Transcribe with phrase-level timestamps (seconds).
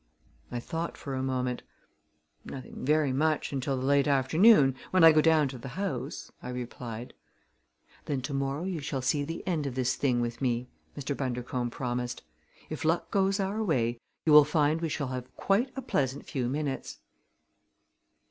[0.51, 1.61] I thought for a moment.
[2.43, 6.49] "Nothing very much until the late afternoon, when I go down to the House," I
[6.49, 7.13] replied.
[8.05, 11.15] "Then to morrow you shall see the end of this thing with me," Mr.
[11.15, 12.23] Bundercombe promised.
[12.67, 16.49] "If luck goes our way you will find we shall have quite a pleasant few
[16.49, 16.97] minutes."